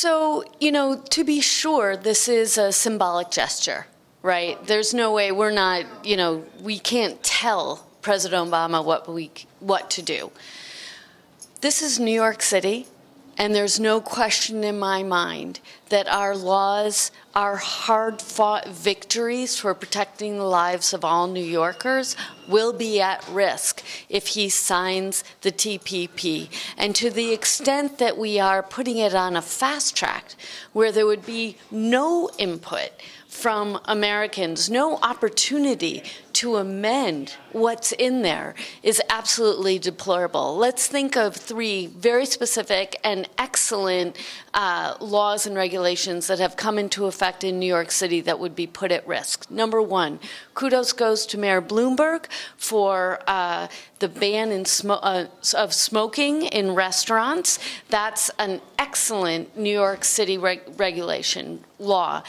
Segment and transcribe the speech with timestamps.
[0.00, 3.88] So, you know, to be sure, this is a symbolic gesture,
[4.22, 4.56] right?
[4.64, 9.90] There's no way we're not, you know, we can't tell President Obama what we what
[9.90, 10.30] to do.
[11.62, 12.86] This is New York City,
[13.36, 15.58] and there's no question in my mind
[15.88, 22.14] that our laws, our hard fought victories for protecting the lives of all New Yorkers,
[22.48, 26.48] will be at risk if he signs the TPP.
[26.76, 30.34] And to the extent that we are putting it on a fast track
[30.72, 32.90] where there would be no input
[33.28, 40.56] from Americans, no opportunity to amend what's in there is absolutely deplorable.
[40.56, 44.16] Let's think of three very specific and excellent
[44.54, 48.54] uh, laws and regulations that have come into effect in New York City that would
[48.54, 49.50] be put at risk.
[49.50, 50.20] Number one,
[50.54, 52.26] kudos goes to Mayor Bloomberg
[52.56, 57.58] for uh, the ban smo- uh, of smoking in restaurants.
[57.88, 62.22] That's an excellent New York City reg- regulation law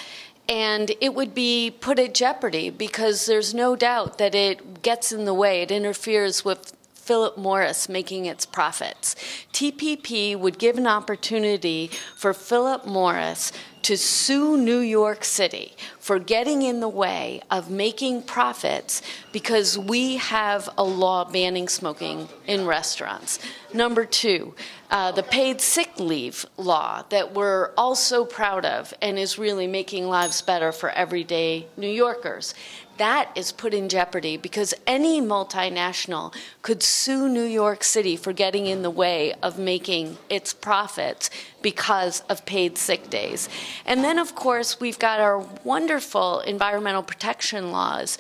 [0.50, 5.25] and it would be put at jeopardy because there's no doubt that it gets in
[5.25, 6.76] the way, it interferes with
[7.09, 9.16] Philip Morris making its profits.
[9.53, 13.52] TPP would give an opportunity for Philip Morris
[13.83, 20.17] to sue New York City for getting in the way of making profits because we
[20.17, 23.39] have a law banning smoking in restaurants.
[23.73, 24.55] Number two,
[24.89, 29.67] uh, the paid sick leave law that we're all so proud of and is really
[29.67, 32.55] making lives better for everyday New Yorkers
[32.99, 38.67] that is put in jeopardy because any multinational could sue New York City for getting
[38.67, 41.30] in the way of making its profits
[41.61, 43.47] because of paid sick days.
[43.86, 48.17] And then, of course, we've got our wonderful environmental protection laws.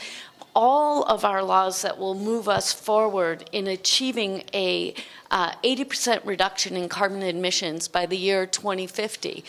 [0.55, 4.93] All of our laws that will move us forward in achieving a
[5.31, 9.43] uh, 80% reduction in carbon emissions by the year 2050.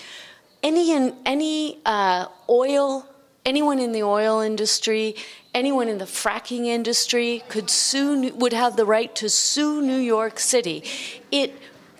[0.62, 3.07] Any, any uh, oil
[3.45, 5.14] anyone in the oil industry,
[5.55, 10.39] anyone in the fracking industry could sue, would have the right to sue New York
[10.39, 10.85] City.
[11.30, 11.55] It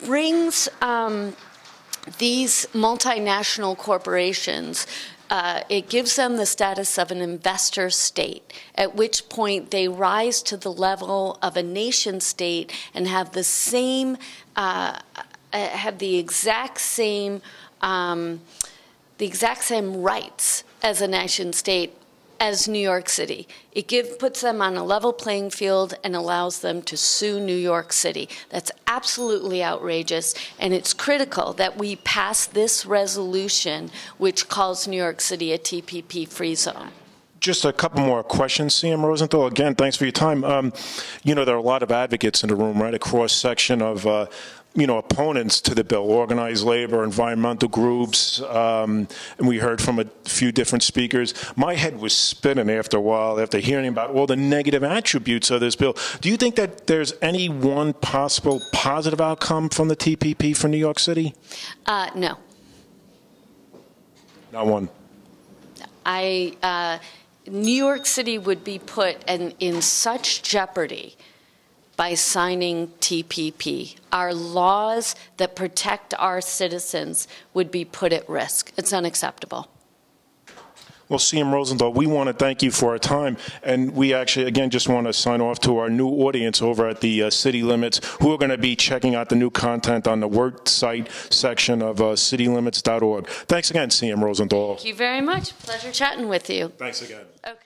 [0.05, 1.35] brings um,
[2.19, 4.87] these multinational corporations
[5.31, 10.43] uh, it gives them the status of an investor state, at which point they rise
[10.43, 14.17] to the level of a nation state and have the same,
[14.57, 14.99] uh,
[15.53, 17.41] uh have the exact same,
[17.81, 18.41] um,
[19.19, 21.95] the exact same rights as a nation state
[22.41, 23.47] as New York City.
[23.73, 27.55] It give, puts them on a level playing field and allows them to sue New
[27.55, 28.29] York City.
[28.49, 35.21] That's absolutely outrageous, and it's critical that we pass this resolution, which calls New York
[35.21, 36.89] City a TPP free zone.
[37.41, 39.47] Just a couple more questions, CM Rosenthal.
[39.47, 40.45] Again, thanks for your time.
[40.45, 40.75] Um,
[41.25, 42.93] you know, there are a lot of advocates in the room, right?
[42.93, 44.27] A cross section of uh,
[44.75, 49.09] you know, opponents to the bill, organized labor, environmental groups, um,
[49.39, 51.35] and we heard from a few different speakers.
[51.57, 55.61] My head was spinning after a while after hearing about all the negative attributes of
[55.61, 55.97] this bill.
[56.21, 60.79] Do you think that there's any one possible positive outcome from the TPP for New
[60.79, 61.35] York City?
[61.87, 62.39] Uh, no.
[64.53, 64.89] Not one.
[66.07, 66.99] I, uh,
[67.51, 71.17] New York City would be put in, in such jeopardy
[72.01, 73.95] by signing TPP.
[74.11, 78.73] Our laws that protect our citizens would be put at risk.
[78.79, 79.69] It's unacceptable.
[81.11, 83.37] Well, CM Rosenthal, we want to thank you for our time.
[83.63, 87.03] And we actually, again, just want to sign off to our new audience over at
[87.03, 90.21] the uh, City Limits who are going to be checking out the new content on
[90.21, 93.27] the work site section of uh, citylimits.org.
[93.29, 94.77] Thanks again, CM Rosenthal.
[94.77, 95.55] Thank you very much.
[95.59, 96.73] Pleasure chatting with you.
[96.79, 97.27] Thanks again.
[97.47, 97.61] Okay.